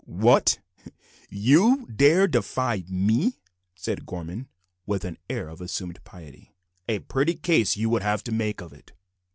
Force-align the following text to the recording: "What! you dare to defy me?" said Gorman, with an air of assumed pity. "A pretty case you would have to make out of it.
"What! 0.07 0.57
you 1.29 1.85
dare 1.85 2.25
to 2.25 2.31
defy 2.31 2.83
me?" 2.89 3.37
said 3.75 4.07
Gorman, 4.07 4.47
with 4.87 5.05
an 5.05 5.19
air 5.29 5.47
of 5.47 5.61
assumed 5.61 6.03
pity. 6.03 6.55
"A 6.89 6.97
pretty 6.97 7.35
case 7.35 7.77
you 7.77 7.87
would 7.91 8.01
have 8.01 8.23
to 8.23 8.31
make 8.31 8.63
out 8.63 8.71
of 8.71 8.73
it. 8.73 8.93